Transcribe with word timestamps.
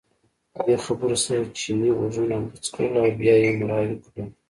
دې 0.65 0.75
خبرو 0.85 1.17
سره 1.25 1.43
چیني 1.59 1.89
غوږونه 1.97 2.35
بوڅ 2.49 2.65
کړل 2.73 2.93
او 3.01 3.09
بیا 3.19 3.35
یې 3.43 3.51
مړاوي 3.59 3.95
کړل. 4.03 4.27